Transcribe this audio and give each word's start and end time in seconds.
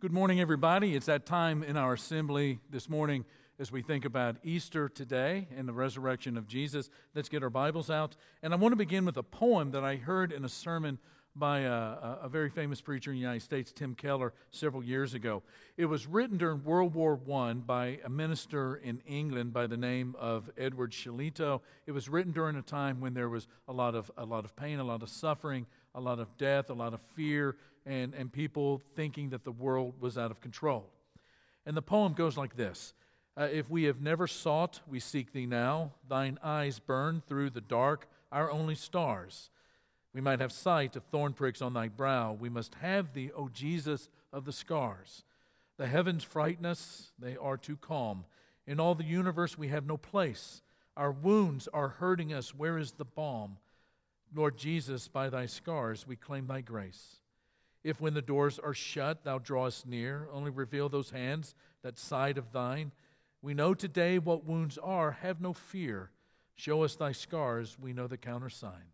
Good 0.00 0.12
morning, 0.12 0.40
everybody. 0.40 0.94
It's 0.94 1.06
that 1.06 1.26
time 1.26 1.64
in 1.64 1.76
our 1.76 1.94
assembly 1.94 2.60
this 2.70 2.88
morning 2.88 3.24
as 3.58 3.72
we 3.72 3.82
think 3.82 4.04
about 4.04 4.36
Easter 4.44 4.88
today 4.88 5.48
and 5.56 5.66
the 5.66 5.72
resurrection 5.72 6.36
of 6.36 6.46
Jesus. 6.46 6.88
Let's 7.16 7.28
get 7.28 7.42
our 7.42 7.50
Bibles 7.50 7.90
out. 7.90 8.14
And 8.40 8.52
I 8.52 8.56
want 8.58 8.70
to 8.70 8.76
begin 8.76 9.04
with 9.04 9.16
a 9.16 9.24
poem 9.24 9.72
that 9.72 9.82
I 9.82 9.96
heard 9.96 10.30
in 10.30 10.44
a 10.44 10.48
sermon 10.48 11.00
by 11.34 11.62
a, 11.62 11.72
a, 12.22 12.28
very 12.28 12.48
famous 12.48 12.80
preacher 12.80 13.10
in 13.10 13.16
the 13.16 13.20
United 13.20 13.42
States, 13.42 13.72
Tim 13.72 13.96
Keller, 13.96 14.32
several 14.52 14.84
years 14.84 15.14
ago. 15.14 15.42
It 15.76 15.86
was 15.86 16.06
written 16.06 16.38
during 16.38 16.62
World 16.62 16.94
War 16.94 17.18
I 17.34 17.54
by 17.54 17.98
a 18.04 18.08
minister 18.08 18.76
in 18.76 19.00
England 19.04 19.52
by 19.52 19.66
the 19.66 19.76
name 19.76 20.14
of 20.16 20.48
Edward 20.56 20.92
Shillito. 20.92 21.60
It 21.86 21.92
was 21.92 22.08
written 22.08 22.30
during 22.30 22.54
a 22.54 22.62
time 22.62 23.00
when 23.00 23.14
there 23.14 23.28
was 23.28 23.48
a 23.66 23.72
lot 23.72 23.96
of, 23.96 24.12
a 24.16 24.24
lot 24.24 24.44
of 24.44 24.54
pain, 24.54 24.78
a 24.78 24.84
lot 24.84 25.02
of 25.02 25.08
suffering, 25.08 25.66
a 25.98 26.00
lot 26.00 26.20
of 26.20 26.38
death, 26.38 26.70
a 26.70 26.74
lot 26.74 26.94
of 26.94 27.00
fear, 27.16 27.56
and, 27.84 28.14
and 28.14 28.32
people 28.32 28.80
thinking 28.94 29.30
that 29.30 29.44
the 29.44 29.52
world 29.52 29.94
was 30.00 30.16
out 30.16 30.30
of 30.30 30.40
control. 30.40 30.86
And 31.66 31.76
the 31.76 31.82
poem 31.82 32.12
goes 32.12 32.36
like 32.36 32.56
this 32.56 32.94
uh, 33.36 33.48
If 33.52 33.68
we 33.68 33.84
have 33.84 34.00
never 34.00 34.26
sought, 34.26 34.80
we 34.86 35.00
seek 35.00 35.32
thee 35.32 35.46
now. 35.46 35.92
Thine 36.08 36.38
eyes 36.42 36.78
burn 36.78 37.22
through 37.26 37.50
the 37.50 37.60
dark, 37.60 38.08
our 38.30 38.50
only 38.50 38.76
stars. 38.76 39.50
We 40.14 40.20
might 40.20 40.40
have 40.40 40.52
sight 40.52 40.96
of 40.96 41.04
thorn 41.04 41.32
pricks 41.32 41.60
on 41.60 41.74
thy 41.74 41.88
brow. 41.88 42.32
We 42.32 42.48
must 42.48 42.76
have 42.76 43.12
thee, 43.12 43.30
O 43.36 43.48
Jesus 43.48 44.08
of 44.32 44.44
the 44.44 44.52
scars. 44.52 45.24
The 45.78 45.86
heavens 45.86 46.24
frighten 46.24 46.64
us, 46.64 47.10
they 47.18 47.36
are 47.36 47.56
too 47.56 47.76
calm. 47.76 48.24
In 48.66 48.80
all 48.80 48.94
the 48.94 49.04
universe 49.04 49.58
we 49.58 49.68
have 49.68 49.86
no 49.86 49.96
place. 49.96 50.62
Our 50.96 51.12
wounds 51.12 51.68
are 51.72 51.88
hurting 51.88 52.32
us. 52.32 52.54
Where 52.54 52.78
is 52.78 52.92
the 52.92 53.04
balm? 53.04 53.58
Lord 54.34 54.56
Jesus, 54.56 55.08
by 55.08 55.28
thy 55.28 55.46
scars 55.46 56.06
we 56.06 56.16
claim 56.16 56.46
thy 56.46 56.60
grace. 56.60 57.16
If 57.84 58.00
when 58.00 58.14
the 58.14 58.22
doors 58.22 58.58
are 58.58 58.74
shut, 58.74 59.24
thou 59.24 59.38
drawest 59.38 59.86
near, 59.86 60.28
only 60.32 60.50
reveal 60.50 60.88
those 60.88 61.10
hands, 61.10 61.54
that 61.82 61.98
side 61.98 62.36
of 62.36 62.52
thine. 62.52 62.92
We 63.40 63.54
know 63.54 63.72
today 63.72 64.18
what 64.18 64.44
wounds 64.44 64.78
are, 64.78 65.12
have 65.12 65.40
no 65.40 65.52
fear. 65.52 66.10
Show 66.54 66.82
us 66.82 66.96
thy 66.96 67.12
scars, 67.12 67.78
we 67.80 67.92
know 67.92 68.06
the 68.06 68.16
countersign. 68.16 68.92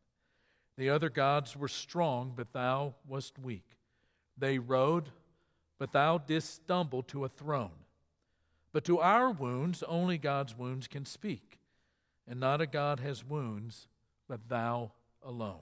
The 0.77 0.91
other 0.91 1.08
gods 1.08 1.56
were 1.56 1.69
strong, 1.69 2.34
but 2.36 2.53
thou 2.53 2.95
wast 3.08 3.39
weak. 3.39 3.78
They 4.36 4.58
rode, 4.58 5.11
but 5.78 5.92
thou 5.92 6.19
didst 6.19 6.55
stumble 6.55 7.03
to 7.05 7.25
a 7.25 7.28
throne. 7.28 7.70
But 8.73 8.84
to 8.84 8.98
our 8.98 9.30
wounds, 9.30 9.83
only 9.84 10.19
God's 10.19 10.56
wounds 10.56 10.89
can 10.89 11.06
speak. 11.06 11.58
And 12.27 12.41
not 12.41 12.61
a 12.61 12.67
God 12.67 13.01
has 13.01 13.25
wounds, 13.25 13.86
but 14.28 14.48
thou 14.48 14.92
alone. 15.25 15.61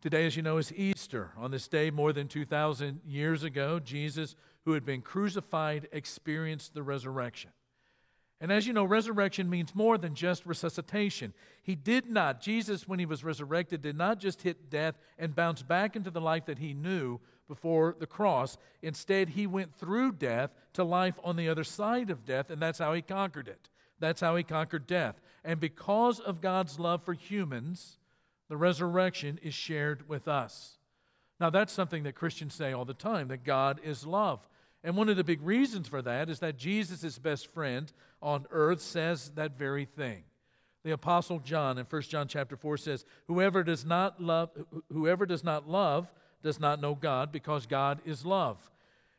Today, 0.00 0.26
as 0.26 0.36
you 0.36 0.42
know, 0.42 0.58
is 0.58 0.72
Easter. 0.72 1.30
On 1.36 1.50
this 1.50 1.68
day, 1.68 1.90
more 1.90 2.12
than 2.12 2.26
2,000 2.26 3.00
years 3.06 3.44
ago, 3.44 3.78
Jesus, 3.78 4.34
who 4.64 4.72
had 4.72 4.84
been 4.84 5.00
crucified, 5.00 5.88
experienced 5.92 6.74
the 6.74 6.82
resurrection. 6.82 7.50
And 8.40 8.50
as 8.50 8.66
you 8.66 8.72
know, 8.72 8.84
resurrection 8.84 9.48
means 9.48 9.72
more 9.72 9.96
than 9.96 10.16
just 10.16 10.44
resuscitation. 10.44 11.32
He 11.62 11.76
did 11.76 12.10
not, 12.10 12.40
Jesus, 12.40 12.88
when 12.88 12.98
he 12.98 13.06
was 13.06 13.22
resurrected, 13.22 13.82
did 13.82 13.96
not 13.96 14.18
just 14.18 14.42
hit 14.42 14.68
death 14.68 14.96
and 15.16 15.36
bounce 15.36 15.62
back 15.62 15.94
into 15.94 16.10
the 16.10 16.20
life 16.20 16.46
that 16.46 16.58
he 16.58 16.74
knew 16.74 17.20
before 17.46 17.94
the 18.00 18.06
cross. 18.06 18.58
Instead, 18.82 19.30
he 19.30 19.46
went 19.46 19.72
through 19.72 20.12
death 20.12 20.50
to 20.72 20.82
life 20.82 21.20
on 21.22 21.36
the 21.36 21.48
other 21.48 21.62
side 21.62 22.10
of 22.10 22.24
death, 22.24 22.50
and 22.50 22.60
that's 22.60 22.80
how 22.80 22.92
he 22.92 23.02
conquered 23.02 23.46
it. 23.46 23.68
That's 24.00 24.20
how 24.20 24.34
he 24.34 24.42
conquered 24.42 24.88
death. 24.88 25.20
And 25.44 25.60
because 25.60 26.18
of 26.18 26.40
God's 26.40 26.80
love 26.80 27.04
for 27.04 27.12
humans, 27.12 27.98
the 28.52 28.56
resurrection 28.58 29.40
is 29.42 29.54
shared 29.54 30.06
with 30.10 30.28
us. 30.28 30.76
Now, 31.40 31.48
that's 31.48 31.72
something 31.72 32.02
that 32.02 32.14
Christians 32.14 32.52
say 32.52 32.74
all 32.74 32.84
the 32.84 32.92
time 32.92 33.28
that 33.28 33.44
God 33.44 33.80
is 33.82 34.04
love. 34.04 34.46
And 34.84 34.94
one 34.94 35.08
of 35.08 35.16
the 35.16 35.24
big 35.24 35.40
reasons 35.40 35.88
for 35.88 36.02
that 36.02 36.28
is 36.28 36.40
that 36.40 36.58
Jesus' 36.58 37.18
best 37.18 37.46
friend 37.46 37.90
on 38.20 38.44
earth 38.50 38.82
says 38.82 39.30
that 39.36 39.56
very 39.56 39.86
thing. 39.86 40.24
The 40.84 40.90
apostle 40.90 41.38
John 41.38 41.78
in 41.78 41.86
1 41.86 42.10
John 42.10 42.28
chapter 42.28 42.54
4 42.54 42.76
says, 42.76 43.06
"Whoever 43.26 43.64
does 43.64 43.86
not 43.86 44.22
love 44.22 44.50
whoever 44.92 45.24
does 45.24 45.42
not 45.42 45.66
love 45.66 46.12
does 46.42 46.60
not 46.60 46.78
know 46.78 46.94
God 46.94 47.32
because 47.32 47.64
God 47.64 48.02
is 48.04 48.26
love." 48.26 48.70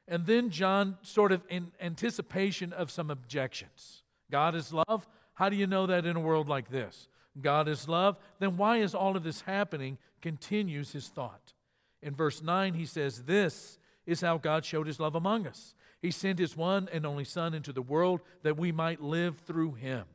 And 0.08 0.28
then 0.28 0.52
John 0.52 1.00
sort 1.02 1.32
of 1.32 1.44
in 1.50 1.72
anticipation 1.80 2.72
of 2.72 2.92
some 2.92 3.10
objections. 3.10 4.04
God 4.30 4.54
is 4.54 4.72
love? 4.72 5.08
How 5.34 5.50
do 5.50 5.56
you 5.56 5.66
know 5.66 5.88
that 5.88 6.06
in 6.06 6.16
a 6.18 6.20
world 6.20 6.48
like 6.48 6.70
this? 6.70 7.08
God 7.42 7.68
is 7.68 7.88
love, 7.88 8.18
then 8.40 8.58
why 8.58 8.78
is 8.78 8.94
all 8.94 9.18
of 9.18 9.24
this 9.24 9.42
happening? 9.42 9.98
Continues 10.22 10.92
his 10.92 11.08
thought. 11.08 11.54
In 12.02 12.16
verse 12.16 12.42
9, 12.42 12.74
he 12.74 12.86
says, 12.86 13.24
This 13.24 13.80
is 14.06 14.22
how 14.22 14.38
God 14.38 14.66
showed 14.66 14.88
his 14.88 15.00
love 15.00 15.16
among 15.16 15.48
us. 15.48 15.74
He 16.02 16.12
sent 16.12 16.38
his 16.40 16.58
one 16.58 16.90
and 16.92 17.06
only 17.06 17.24
Son 17.24 17.54
into 17.54 17.72
the 17.72 17.82
world 17.82 18.22
that 18.44 18.58
we 18.58 18.72
might 18.72 19.02
live 19.02 19.38
through 19.40 19.74
him. 19.74 20.06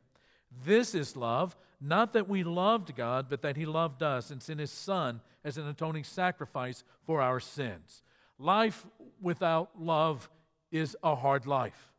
This 0.63 0.93
is 0.93 1.15
love, 1.15 1.57
not 1.81 2.13
that 2.13 2.29
we 2.29 2.43
loved 2.43 2.95
God, 2.95 3.27
but 3.29 3.41
that 3.41 3.57
he 3.57 3.65
loved 3.65 4.03
us 4.03 4.29
and 4.29 4.41
sent 4.41 4.59
his 4.59 4.71
Son 4.71 5.21
as 5.43 5.57
an 5.57 5.67
atoning 5.67 6.03
sacrifice 6.03 6.83
for 7.05 7.21
our 7.21 7.39
sins. 7.39 8.03
Life 8.37 8.85
without 9.21 9.71
love 9.79 10.29
is 10.71 10.95
a 11.03 11.15
hard 11.15 11.45
life. 11.45 11.91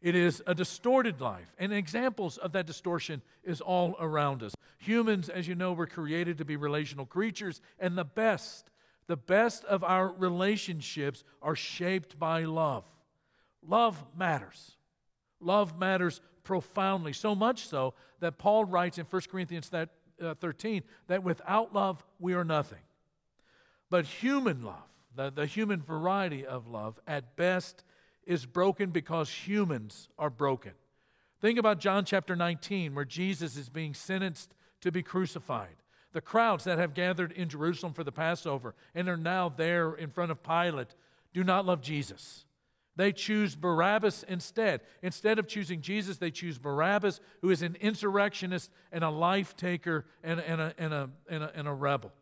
It 0.00 0.14
is 0.14 0.42
a 0.46 0.54
distorted 0.54 1.20
life. 1.20 1.52
And 1.58 1.72
examples 1.72 2.38
of 2.38 2.52
that 2.52 2.66
distortion 2.66 3.22
is 3.42 3.60
all 3.60 3.96
around 3.98 4.42
us. 4.42 4.54
Humans, 4.78 5.28
as 5.28 5.48
you 5.48 5.54
know, 5.54 5.72
were 5.72 5.86
created 5.86 6.38
to 6.38 6.44
be 6.44 6.56
relational 6.56 7.04
creatures, 7.04 7.60
and 7.78 7.98
the 7.98 8.04
best 8.04 8.70
the 9.08 9.16
best 9.16 9.64
of 9.64 9.82
our 9.82 10.08
relationships 10.12 11.24
are 11.42 11.56
shaped 11.56 12.18
by 12.18 12.44
love. 12.44 12.84
Love 13.66 14.04
matters. 14.16 14.76
Love 15.40 15.78
matters 15.78 16.20
profoundly, 16.44 17.12
so 17.12 17.34
much 17.34 17.66
so 17.66 17.94
that 18.20 18.38
Paul 18.38 18.66
writes 18.66 18.98
in 18.98 19.06
1 19.06 19.22
Corinthians 19.30 19.70
that, 19.70 19.88
uh, 20.22 20.34
13 20.34 20.82
that 21.06 21.22
without 21.22 21.74
love 21.74 22.04
we 22.18 22.34
are 22.34 22.44
nothing. 22.44 22.80
But 23.90 24.04
human 24.04 24.62
love, 24.62 24.88
the, 25.16 25.30
the 25.30 25.46
human 25.46 25.80
variety 25.80 26.44
of 26.44 26.68
love, 26.68 27.00
at 27.06 27.34
best 27.34 27.84
is 28.28 28.44
broken 28.44 28.90
because 28.90 29.30
humans 29.30 30.08
are 30.18 30.30
broken. 30.30 30.72
Think 31.40 31.58
about 31.58 31.80
John 31.80 32.04
chapter 32.04 32.36
19, 32.36 32.94
where 32.94 33.06
Jesus 33.06 33.56
is 33.56 33.70
being 33.70 33.94
sentenced 33.94 34.54
to 34.82 34.92
be 34.92 35.02
crucified. 35.02 35.76
The 36.12 36.20
crowds 36.20 36.64
that 36.64 36.78
have 36.78 36.94
gathered 36.94 37.32
in 37.32 37.48
Jerusalem 37.48 37.94
for 37.94 38.04
the 38.04 38.12
Passover 38.12 38.74
and 38.94 39.08
are 39.08 39.16
now 39.16 39.48
there 39.48 39.94
in 39.94 40.10
front 40.10 40.30
of 40.30 40.42
Pilate 40.42 40.94
do 41.32 41.42
not 41.42 41.64
love 41.64 41.80
Jesus. 41.80 42.44
They 42.96 43.12
choose 43.12 43.54
Barabbas 43.54 44.24
instead. 44.24 44.80
Instead 45.02 45.38
of 45.38 45.46
choosing 45.46 45.80
Jesus, 45.80 46.18
they 46.18 46.30
choose 46.30 46.58
Barabbas, 46.58 47.20
who 47.40 47.50
is 47.50 47.62
an 47.62 47.76
insurrectionist 47.80 48.70
and 48.92 49.04
a 49.04 49.10
life 49.10 49.56
taker 49.56 50.04
and, 50.22 50.40
and, 50.40 50.60
a, 50.60 50.74
and, 50.76 50.92
a, 50.92 51.10
and, 51.30 51.44
a, 51.44 51.52
and 51.54 51.68
a 51.68 51.72
rebel. 51.72 52.12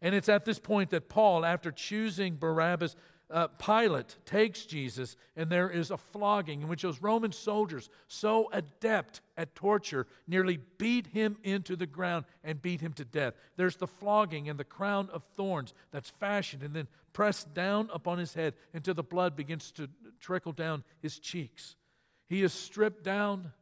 And 0.00 0.14
it's 0.14 0.28
at 0.28 0.44
this 0.44 0.58
point 0.58 0.90
that 0.90 1.08
Paul, 1.08 1.44
after 1.44 1.72
choosing 1.72 2.36
Barabbas, 2.36 2.94
uh, 3.30 3.48
Pilate 3.48 4.16
takes 4.24 4.64
Jesus, 4.64 5.16
and 5.36 5.50
there 5.50 5.68
is 5.68 5.90
a 5.90 5.98
flogging 5.98 6.62
in 6.62 6.68
which 6.68 6.82
those 6.82 7.02
Roman 7.02 7.32
soldiers, 7.32 7.90
so 8.06 8.48
adept 8.52 9.20
at 9.36 9.54
torture, 9.54 10.06
nearly 10.26 10.58
beat 10.78 11.08
him 11.08 11.36
into 11.42 11.76
the 11.76 11.86
ground 11.86 12.24
and 12.42 12.62
beat 12.62 12.80
him 12.80 12.94
to 12.94 13.04
death. 13.04 13.34
There's 13.56 13.76
the 13.76 13.86
flogging 13.86 14.48
and 14.48 14.58
the 14.58 14.64
crown 14.64 15.10
of 15.12 15.24
thorns 15.36 15.74
that's 15.90 16.08
fashioned 16.08 16.62
and 16.62 16.74
then 16.74 16.88
pressed 17.12 17.52
down 17.52 17.90
upon 17.92 18.18
his 18.18 18.32
head 18.32 18.54
until 18.72 18.94
the 18.94 19.02
blood 19.02 19.36
begins 19.36 19.72
to 19.72 19.88
trickle 20.20 20.52
down 20.52 20.84
his 21.02 21.18
cheeks. 21.18 21.76
He 22.28 22.42
is 22.42 22.52
stripped 22.52 23.04
down, 23.04 23.52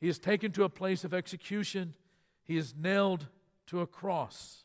he 0.00 0.08
is 0.08 0.18
taken 0.18 0.50
to 0.52 0.64
a 0.64 0.68
place 0.68 1.04
of 1.04 1.14
execution, 1.14 1.94
he 2.42 2.56
is 2.56 2.74
nailed 2.76 3.28
to 3.66 3.80
a 3.80 3.86
cross. 3.86 4.61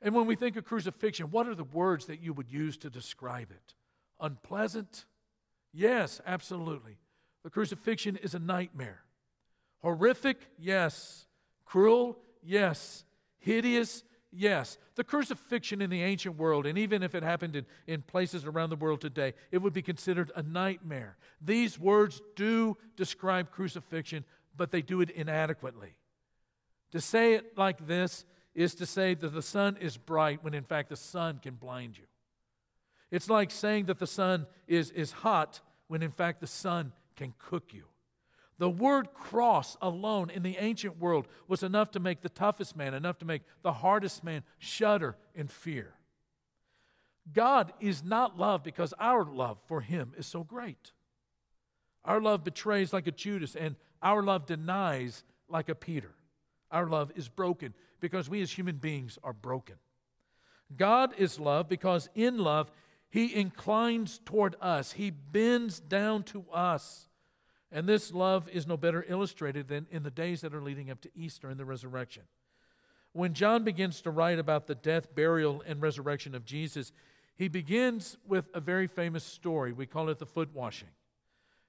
And 0.00 0.14
when 0.14 0.26
we 0.26 0.36
think 0.36 0.56
of 0.56 0.64
crucifixion, 0.64 1.30
what 1.30 1.48
are 1.48 1.54
the 1.54 1.64
words 1.64 2.06
that 2.06 2.22
you 2.22 2.32
would 2.32 2.50
use 2.50 2.76
to 2.78 2.90
describe 2.90 3.50
it? 3.50 3.74
Unpleasant? 4.20 5.04
Yes, 5.72 6.20
absolutely. 6.26 6.98
The 7.42 7.50
crucifixion 7.50 8.16
is 8.16 8.34
a 8.34 8.38
nightmare. 8.38 9.02
Horrific? 9.80 10.38
Yes. 10.58 11.26
Cruel? 11.64 12.18
Yes. 12.42 13.04
Hideous? 13.38 14.04
Yes. 14.30 14.78
The 14.94 15.04
crucifixion 15.04 15.80
in 15.80 15.90
the 15.90 16.02
ancient 16.02 16.36
world, 16.36 16.66
and 16.66 16.76
even 16.78 17.02
if 17.02 17.14
it 17.14 17.22
happened 17.22 17.56
in, 17.56 17.66
in 17.86 18.02
places 18.02 18.44
around 18.44 18.70
the 18.70 18.76
world 18.76 19.00
today, 19.00 19.34
it 19.50 19.58
would 19.58 19.72
be 19.72 19.82
considered 19.82 20.30
a 20.36 20.42
nightmare. 20.42 21.16
These 21.40 21.78
words 21.78 22.20
do 22.36 22.76
describe 22.96 23.50
crucifixion, 23.50 24.24
but 24.56 24.70
they 24.70 24.82
do 24.82 25.00
it 25.00 25.10
inadequately. 25.10 25.94
To 26.92 27.00
say 27.00 27.34
it 27.34 27.56
like 27.56 27.86
this 27.86 28.24
is 28.58 28.74
to 28.74 28.84
say 28.84 29.14
that 29.14 29.32
the 29.32 29.40
sun 29.40 29.76
is 29.80 29.96
bright 29.96 30.42
when 30.42 30.52
in 30.52 30.64
fact 30.64 30.88
the 30.88 30.96
sun 30.96 31.38
can 31.40 31.54
blind 31.54 31.96
you. 31.96 32.02
It's 33.08 33.30
like 33.30 33.52
saying 33.52 33.84
that 33.84 34.00
the 34.00 34.06
sun 34.06 34.48
is, 34.66 34.90
is 34.90 35.12
hot 35.12 35.60
when 35.86 36.02
in 36.02 36.10
fact 36.10 36.40
the 36.40 36.48
sun 36.48 36.90
can 37.14 37.34
cook 37.38 37.72
you. 37.72 37.84
The 38.58 38.68
word 38.68 39.14
cross 39.14 39.76
alone 39.80 40.28
in 40.28 40.42
the 40.42 40.56
ancient 40.58 40.98
world 40.98 41.28
was 41.46 41.62
enough 41.62 41.92
to 41.92 42.00
make 42.00 42.20
the 42.20 42.28
toughest 42.28 42.76
man, 42.76 42.94
enough 42.94 43.18
to 43.18 43.24
make 43.24 43.42
the 43.62 43.74
hardest 43.74 44.24
man 44.24 44.42
shudder 44.58 45.16
in 45.36 45.46
fear. 45.46 45.94
God 47.32 47.72
is 47.78 48.02
not 48.02 48.38
love 48.38 48.64
because 48.64 48.92
our 48.98 49.24
love 49.24 49.58
for 49.68 49.82
him 49.82 50.14
is 50.18 50.26
so 50.26 50.42
great. 50.42 50.90
Our 52.04 52.20
love 52.20 52.42
betrays 52.42 52.92
like 52.92 53.06
a 53.06 53.12
Judas, 53.12 53.54
and 53.54 53.76
our 54.02 54.20
love 54.20 54.46
denies 54.46 55.22
like 55.48 55.68
a 55.68 55.76
Peter. 55.76 56.10
Our 56.70 56.86
love 56.86 57.12
is 57.16 57.28
broken 57.28 57.74
because 58.00 58.28
we 58.28 58.42
as 58.42 58.52
human 58.52 58.76
beings 58.76 59.18
are 59.22 59.32
broken. 59.32 59.76
God 60.76 61.14
is 61.16 61.40
love 61.40 61.68
because 61.68 62.08
in 62.14 62.38
love, 62.38 62.70
he 63.10 63.34
inclines 63.34 64.20
toward 64.24 64.54
us, 64.60 64.92
he 64.92 65.10
bends 65.10 65.80
down 65.80 66.24
to 66.24 66.44
us. 66.52 67.08
And 67.70 67.86
this 67.86 68.12
love 68.14 68.48
is 68.48 68.66
no 68.66 68.76
better 68.76 69.04
illustrated 69.08 69.68
than 69.68 69.86
in 69.90 70.02
the 70.02 70.10
days 70.10 70.40
that 70.40 70.54
are 70.54 70.62
leading 70.62 70.90
up 70.90 71.00
to 71.02 71.10
Easter 71.14 71.48
and 71.48 71.60
the 71.60 71.66
resurrection. 71.66 72.22
When 73.12 73.34
John 73.34 73.64
begins 73.64 74.00
to 74.02 74.10
write 74.10 74.38
about 74.38 74.66
the 74.66 74.74
death, 74.74 75.14
burial, 75.14 75.62
and 75.66 75.82
resurrection 75.82 76.34
of 76.34 76.44
Jesus, 76.44 76.92
he 77.36 77.48
begins 77.48 78.16
with 78.26 78.48
a 78.54 78.60
very 78.60 78.86
famous 78.86 79.24
story. 79.24 79.72
We 79.72 79.86
call 79.86 80.08
it 80.08 80.18
the 80.18 80.26
foot 80.26 80.50
washing. 80.54 80.88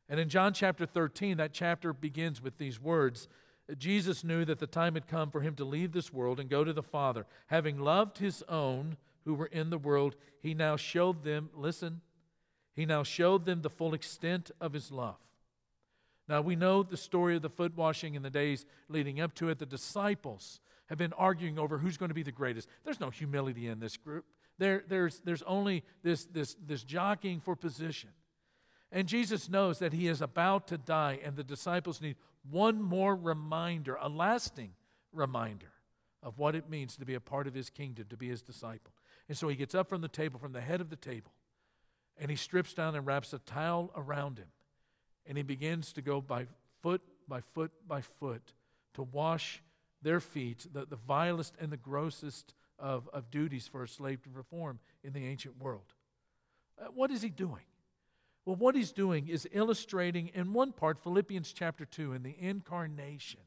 And 0.08 0.20
in 0.20 0.30
John 0.30 0.54
chapter 0.54 0.86
13, 0.86 1.38
that 1.38 1.54
chapter 1.54 1.94
begins 1.94 2.42
with 2.42 2.58
these 2.58 2.82
words 2.82 3.28
Jesus 3.78 4.24
knew 4.24 4.46
that 4.46 4.60
the 4.60 4.68
time 4.68 4.96
had 4.96 5.08
come 5.08 5.30
for 5.30 5.42
him 5.42 5.56
to 5.56 5.66
leave 5.66 5.92
this 5.92 6.12
world 6.12 6.40
and 6.40 6.50
go 6.50 6.64
to 6.64 6.74
the 6.74 6.84
Father. 6.84 7.26
Having 7.48 7.80
loved 7.80 8.18
his 8.18 8.44
own 8.50 8.98
who 9.26 9.36
were 9.36 9.48
in 9.48 9.70
the 9.70 9.78
world, 9.78 10.16
he 10.42 10.54
now 10.54 10.76
showed 10.76 11.24
them, 11.24 11.50
listen, 11.56 12.02
he 12.74 12.86
now 12.86 13.04
showed 13.04 13.46
them 13.46 13.62
the 13.62 13.70
full 13.70 13.94
extent 13.94 14.52
of 14.60 14.74
his 14.74 14.92
love. 14.92 15.18
Now 16.28 16.42
we 16.42 16.56
know 16.56 16.84
the 16.84 16.98
story 16.98 17.36
of 17.36 17.42
the 17.42 17.50
foot 17.50 17.76
washing 17.76 18.16
in 18.16 18.22
the 18.22 18.30
days 18.30 18.66
leading 18.88 19.20
up 19.20 19.34
to 19.36 19.50
it. 19.50 19.60
The 19.60 19.66
disciples 19.66 20.60
have 20.88 20.98
been 20.98 21.14
arguing 21.14 21.60
over 21.60 21.78
who's 21.78 21.98
going 21.98 22.10
to 22.10 22.16
be 22.16 22.24
the 22.24 22.32
greatest. 22.32 22.68
There's 22.84 23.00
no 23.00 23.10
humility 23.10 23.68
in 23.68 23.80
this 23.80 23.98
group. 23.98 24.26
There, 24.58 24.84
there's, 24.88 25.20
there's 25.20 25.44
only 25.44 25.84
this, 26.04 26.26
this, 26.26 26.56
this 26.66 26.84
jockeying 26.84 27.42
for 27.42 27.56
position. 27.56 28.10
And 28.92 29.08
Jesus 29.08 29.50
knows 29.50 29.80
that 29.80 29.94
he 29.94 30.08
is 30.08 30.22
about 30.22 30.68
to 30.68 30.78
die, 30.78 31.20
and 31.24 31.36
the 31.36 31.44
disciples 31.44 32.02
need 32.02 32.16
one 32.50 32.82
more 32.82 33.16
reminder, 33.16 33.98
a 34.02 34.10
lasting 34.10 34.72
reminder 35.14 35.72
of 36.24 36.38
what 36.38 36.56
it 36.56 36.70
means 36.70 36.98
to 36.98 37.06
be 37.06 37.14
a 37.14 37.20
part 37.20 37.48
of 37.48 37.54
his 37.54 37.70
kingdom, 37.70 38.06
to 38.10 38.18
be 38.18 38.30
his 38.30 38.42
disciple. 38.42 38.92
And 39.28 39.38
so 39.38 39.48
he 39.48 39.56
gets 39.56 39.76
up 39.76 39.88
from 39.90 40.02
the 40.02 40.08
table, 40.08 40.40
from 40.40 40.54
the 40.54 40.62
head 40.62 40.82
of 40.82 40.90
the 40.90 40.96
table, 40.96 41.32
and 42.18 42.30
he 42.32 42.36
strips 42.36 42.74
down 42.74 42.96
and 42.96 43.06
wraps 43.06 43.32
a 43.32 43.40
towel 43.40 43.92
around 43.96 44.40
him. 44.40 44.48
And 45.26 45.38
he 45.38 45.44
begins 45.44 45.94
to 45.94 46.02
go 46.02 46.20
by 46.22 46.48
foot 46.82 47.02
by 47.28 47.42
foot 47.42 47.72
by 47.88 48.02
foot 48.02 48.54
to 48.96 49.04
wash 49.04 49.62
their 50.02 50.20
feet, 50.20 50.66
the, 50.74 50.86
the 50.86 50.96
vilest 50.96 51.54
and 51.60 51.72
the 51.72 51.78
grossest 51.78 52.56
of, 52.80 53.08
of 53.14 53.30
duties 53.30 53.68
for 53.68 53.84
a 53.84 53.88
slave 53.88 54.24
to 54.24 54.30
perform 54.30 54.80
in 55.04 55.14
the 55.14 55.26
ancient 55.26 55.62
world. 55.62 55.94
Uh, 56.82 56.86
what 56.94 57.12
is 57.12 57.22
he 57.22 57.30
doing? 57.30 57.64
Well, 58.46 58.56
what 58.56 58.76
he's 58.76 58.92
doing 58.92 59.28
is 59.28 59.48
illustrating, 59.52 60.32
in 60.34 60.54
one 60.54 60.72
part, 60.72 61.00
Philippians 61.00 61.54
chapter 61.54 61.86
2 61.86 62.14
in 62.14 62.24
the 62.24 62.36
incarnation. 62.40 63.42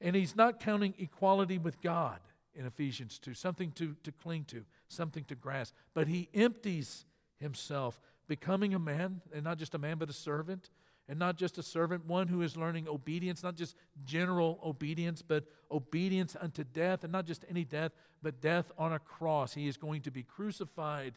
And 0.00 0.16
he's 0.16 0.34
not 0.34 0.60
counting 0.60 0.94
equality 0.98 1.58
with 1.58 1.80
God 1.82 2.20
in 2.54 2.66
Ephesians 2.66 3.18
2, 3.18 3.34
something 3.34 3.72
to, 3.72 3.94
to 4.02 4.12
cling 4.12 4.44
to, 4.44 4.64
something 4.88 5.24
to 5.24 5.34
grasp. 5.34 5.74
But 5.92 6.08
he 6.08 6.28
empties 6.34 7.04
himself, 7.38 8.00
becoming 8.26 8.74
a 8.74 8.78
man, 8.78 9.20
and 9.34 9.44
not 9.44 9.58
just 9.58 9.74
a 9.74 9.78
man, 9.78 9.98
but 9.98 10.08
a 10.08 10.14
servant. 10.14 10.70
And 11.08 11.18
not 11.18 11.36
just 11.36 11.58
a 11.58 11.62
servant, 11.62 12.06
one 12.06 12.28
who 12.28 12.40
is 12.40 12.56
learning 12.56 12.86
obedience, 12.86 13.42
not 13.42 13.56
just 13.56 13.74
general 14.04 14.60
obedience, 14.64 15.22
but 15.22 15.44
obedience 15.70 16.36
unto 16.40 16.62
death, 16.62 17.02
and 17.02 17.12
not 17.12 17.26
just 17.26 17.44
any 17.50 17.64
death, 17.64 17.90
but 18.22 18.40
death 18.40 18.70
on 18.78 18.92
a 18.92 18.98
cross. 19.00 19.54
He 19.54 19.66
is 19.66 19.76
going 19.76 20.02
to 20.02 20.12
be 20.12 20.22
crucified. 20.22 21.14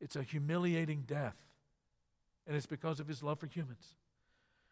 It's 0.00 0.16
a 0.16 0.22
humiliating 0.22 1.04
death 1.06 1.36
and 2.48 2.56
it's 2.56 2.66
because 2.66 2.98
of 2.98 3.06
his 3.06 3.22
love 3.22 3.38
for 3.38 3.46
humans. 3.46 3.94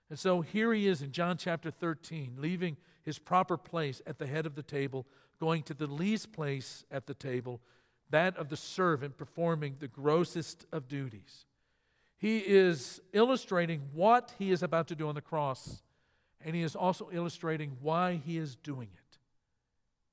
And 0.09 0.19
so 0.19 0.41
here 0.41 0.73
he 0.73 0.89
is 0.89 1.03
in 1.03 1.13
John 1.13 1.37
chapter 1.37 1.71
13, 1.71 2.37
leaving 2.39 2.79
his 3.03 3.19
proper 3.19 3.59
place 3.59 4.01
at 4.07 4.19
the 4.19 4.27
head 4.27 4.47
of 4.47 4.55
the 4.55 4.63
table, 4.63 5.07
going 5.39 5.63
to 5.65 5.75
the 5.75 5.87
least 5.87 6.33
place 6.33 6.85
at 6.91 7.07
the 7.07 7.15
table, 7.15 7.61
that 8.09 8.37
of 8.37 8.49
the 8.49 8.57
servant 8.57 9.19
performing 9.19 9.77
the 9.79 9.89
grossest 9.89 10.65
of 10.73 10.89
duties. 10.89 11.45
He 12.17 12.39
is 12.39 13.01
illustrating 13.13 13.83
what 13.93 14.33
he 14.39 14.51
is 14.51 14.63
about 14.63 14.89
to 14.89 14.95
do 14.95 15.09
on 15.09 15.15
the 15.15 15.21
cross, 15.21 15.83
and 16.41 16.57
he 16.57 16.63
is 16.63 16.75
also 16.75 17.11
illustrating 17.13 17.77
why 17.83 18.21
he 18.25 18.39
is 18.39 18.57
doing 18.57 18.89
it. 18.95 19.19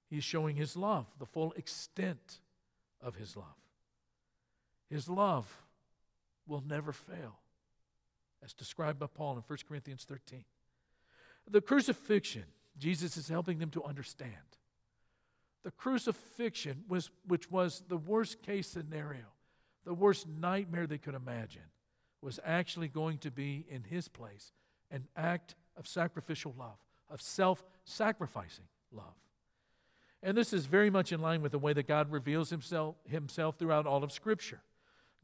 He's 0.10 0.24
showing 0.24 0.58
his 0.58 0.76
love, 0.76 1.06
the 1.18 1.26
full 1.26 1.54
extent 1.54 2.40
of 3.00 3.16
his 3.16 3.38
love. 3.38 3.46
His 4.90 5.08
love 5.08 5.64
will 6.46 6.64
never 6.68 6.92
fail 6.92 7.40
as 8.44 8.54
described 8.54 9.00
by 9.00 9.08
Paul 9.08 9.36
in 9.36 9.44
1 9.46 9.60
Corinthians 9.68 10.06
13. 10.08 10.44
The 11.50 11.62
crucifixion, 11.62 12.44
Jesus 12.78 13.18
is 13.18 13.30
helping 13.30 13.60
them 13.60 13.70
to 13.72 13.84
understand. 13.84 14.34
The 15.64 15.72
crucifixion, 15.72 16.84
was, 16.88 17.10
which 17.28 17.50
was 17.50 17.84
the 17.88 17.98
worst 17.98 18.42
case 18.42 18.68
scenario, 18.68 19.26
the 19.86 19.94
worst 19.94 20.28
nightmare 20.28 20.88
they 20.88 20.98
could 20.98 21.16
imagine, 21.16 21.64
was 22.22 22.40
actually 22.46 22.88
going 22.88 23.18
to 23.20 23.32
be 23.32 23.66
in 23.70 23.84
his 23.84 24.08
place 24.08 24.52
an 24.92 25.08
act 25.16 25.56
of 25.76 25.88
sacrificial 25.88 26.54
love, 26.58 26.78
of 27.10 27.22
self 27.22 27.64
sacrificing 27.84 28.66
love. 28.92 29.16
And 30.22 30.38
this 30.38 30.54
is 30.54 30.66
very 30.66 30.90
much 30.90 31.12
in 31.12 31.22
line 31.22 31.42
with 31.42 31.52
the 31.52 31.60
way 31.60 31.74
that 31.74 31.88
God 31.88 32.12
reveals 32.12 32.50
himself, 32.50 32.96
himself 33.08 33.58
throughout 33.58 33.86
all 33.86 34.04
of 34.04 34.12
Scripture. 34.12 34.62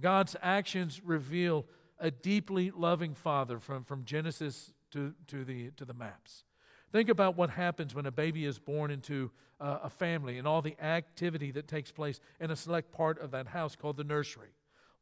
God's 0.02 0.36
actions 0.42 1.02
reveal 1.04 1.66
a 2.00 2.12
deeply 2.12 2.72
loving 2.72 3.14
father 3.14 3.60
from, 3.60 3.84
from 3.84 4.06
Genesis 4.06 4.72
to, 4.92 5.14
to, 5.28 5.44
the, 5.44 5.72
to 5.72 5.86
the 5.86 5.94
maps. 5.94 6.44
Think 6.92 7.10
about 7.10 7.38
what 7.38 7.52
happens 7.52 7.94
when 7.94 8.06
a 8.06 8.12
baby 8.12 8.46
is 8.46 8.58
born 8.58 8.90
into 8.90 9.32
uh, 9.60 9.80
a 9.84 9.90
family 9.90 10.38
and 10.38 10.48
all 10.48 10.62
the 10.62 10.80
activity 10.82 11.52
that 11.52 11.68
takes 11.68 11.92
place 11.92 12.20
in 12.40 12.50
a 12.50 12.56
select 12.56 12.92
part 12.92 13.20
of 13.22 13.32
that 13.32 13.48
house 13.48 13.76
called 13.76 13.98
the 13.98 14.04
nursery. 14.04 14.50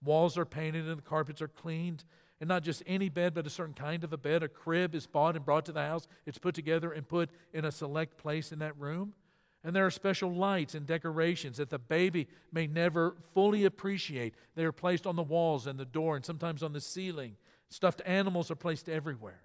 Walls 0.03 0.38
are 0.38 0.45
painted 0.45 0.88
and 0.88 0.97
the 0.97 1.03
carpets 1.03 1.41
are 1.41 1.47
cleaned, 1.47 2.03
and 2.39 2.47
not 2.47 2.63
just 2.63 2.83
any 2.85 3.09
bed, 3.09 3.33
but 3.33 3.47
a 3.47 3.49
certain 3.49 3.73
kind 3.73 4.03
of 4.03 4.13
a 4.13 4.17
bed. 4.17 4.44
A 4.44 4.47
crib 4.47 4.94
is 4.94 5.07
bought 5.07 5.35
and 5.35 5.44
brought 5.44 5.65
to 5.65 5.71
the 5.71 5.81
house. 5.81 6.07
It's 6.25 6.38
put 6.38 6.53
together 6.53 6.91
and 6.91 7.07
put 7.07 7.29
in 7.51 7.65
a 7.65 7.71
select 7.71 8.17
place 8.17 8.51
in 8.51 8.59
that 8.59 8.77
room. 8.77 9.13
And 9.68 9.75
there 9.75 9.86
are 9.86 9.92
special 9.92 10.34
lights 10.34 10.75
and 10.75 10.88
decorations 10.88 11.58
that 11.58 11.69
the 11.69 11.78
baby 11.78 12.30
may 12.54 12.68
never 12.68 13.18
fully 13.34 13.66
appreciate. 13.66 14.34
They 14.56 14.64
are 14.64 14.72
placed 14.72 15.06
on 15.06 15.18
the 15.18 15.24
walls 15.24 15.68
and 15.68 15.78
the 15.78 15.84
door 15.84 16.16
and 16.16 16.24
sometimes 16.24 16.64
on 16.64 16.71
the 16.71 16.80
ceiling. 16.80 17.36
Stuffed 17.68 18.02
animals 18.06 18.50
are 18.50 18.56
placed 18.56 18.88
everywhere. 18.88 19.42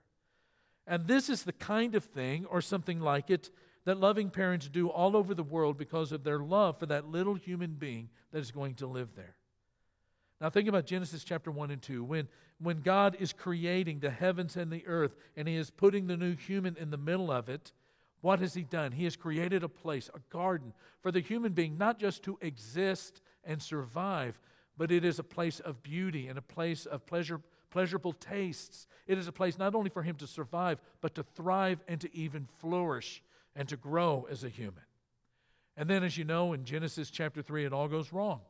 And 0.87 1.09
this 1.09 1.29
is 1.29 1.43
the 1.43 1.53
kind 1.53 1.97
of 1.97 2.05
thing, 2.05 2.47
or 2.47 2.61
something 2.61 3.01
like 3.01 3.31
it, 3.31 3.51
that 3.85 3.99
loving 3.99 4.31
parents 4.31 4.69
do 4.69 4.89
all 4.89 5.17
over 5.17 5.35
the 5.35 5.43
world 5.43 5.77
because 5.77 6.13
of 6.13 6.23
their 6.23 6.39
love 6.39 6.79
for 6.79 6.87
that 6.87 7.09
little 7.09 7.35
human 7.35 7.73
being 7.73 8.09
that 8.31 8.39
is 8.39 8.53
going 8.53 8.77
to 8.77 8.87
live 8.87 9.17
there. 9.17 9.35
Now, 10.41 10.51
think 10.51 10.69
about 10.69 10.87
Genesis 10.87 11.25
chapter 11.25 11.51
1 11.51 11.73
and 11.73 11.83
2. 11.83 12.05
When, 12.05 12.29
when 12.61 12.83
God 12.83 13.17
is 13.19 13.33
creating 13.33 13.99
the 13.99 14.11
heavens 14.11 14.57
and 14.57 14.71
the 14.71 14.87
earth, 14.87 15.17
and 15.37 15.49
He 15.49 15.57
is 15.57 15.71
putting 15.71 16.07
the 16.07 16.17
new 16.17 16.37
human 16.37 16.77
in 16.77 16.91
the 16.91 16.97
middle 16.97 17.33
of 17.33 17.49
it, 17.49 17.73
what 18.23 18.41
has 18.41 18.55
He 18.55 18.63
done? 18.63 18.93
He 18.93 19.05
has 19.05 19.17
created 19.17 19.63
a 19.63 19.69
place, 19.69 20.09
a 20.15 20.21
garden 20.33 20.73
for 21.03 21.13
the 21.13 21.21
human 21.21 21.53
being, 21.53 21.77
not 21.77 21.99
just 21.99 22.23
to 22.23 22.39
exist 22.41 23.21
and 23.45 23.61
survive, 23.61 24.41
but 24.79 24.91
it 24.91 25.05
is 25.05 25.19
a 25.19 25.25
place 25.25 25.61
of 25.61 25.83
beauty 25.83 26.29
and 26.29 26.39
a 26.39 26.43
place 26.43 26.87
of 26.87 27.05
pleasure, 27.05 27.41
pleasurable 27.71 28.13
tastes. 28.15 28.87
It 29.07 29.19
is 29.19 29.29
a 29.29 29.33
place 29.33 29.59
not 29.59 29.75
only 29.75 29.91
for 29.91 30.03
him 30.03 30.17
to 30.17 30.27
survive, 30.27 30.81
but 31.01 31.15
to 31.17 31.23
thrive 31.23 31.83
and 31.87 32.01
to 32.01 32.17
even 32.17 32.49
flourish 32.59 33.23
and 33.55 33.69
to 33.69 33.77
grow 33.77 34.27
as 34.31 34.45
a 34.45 34.49
human. 34.49 34.85
And 35.77 35.89
then, 35.89 36.05
as 36.05 36.17
you 36.17 36.25
know, 36.25 36.53
in 36.53 36.65
Genesis 36.65 37.11
chapter 37.11 37.43
3, 37.43 37.65
it 37.65 37.73
all 37.73 37.89
goes 37.89 38.13
wrong. 38.13 38.41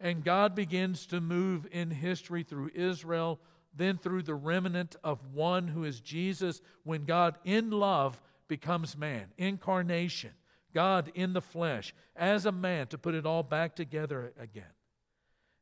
And 0.00 0.24
God 0.24 0.54
begins 0.54 1.06
to 1.06 1.20
move 1.20 1.66
in 1.72 1.90
history 1.90 2.42
through 2.42 2.70
Israel, 2.74 3.40
then 3.74 3.98
through 3.98 4.22
the 4.22 4.34
remnant 4.34 4.96
of 5.02 5.32
one 5.32 5.68
who 5.68 5.84
is 5.84 6.00
Jesus, 6.00 6.60
when 6.84 7.04
God, 7.04 7.38
in 7.44 7.70
love, 7.70 8.20
becomes 8.48 8.96
man, 8.96 9.26
incarnation, 9.36 10.32
God 10.74 11.12
in 11.14 11.32
the 11.32 11.40
flesh, 11.40 11.94
as 12.16 12.46
a 12.46 12.52
man 12.52 12.88
to 12.88 12.98
put 12.98 13.14
it 13.14 13.26
all 13.26 13.42
back 13.42 13.76
together 13.76 14.32
again. 14.38 14.64